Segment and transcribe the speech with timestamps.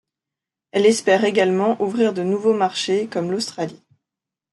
[0.71, 3.83] Elle espère également ouvrir de nouveaux marchés, comme l'Australie.